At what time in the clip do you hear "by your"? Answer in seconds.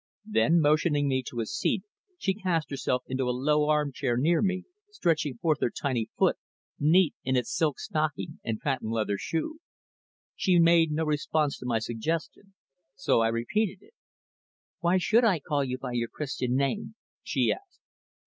15.77-16.07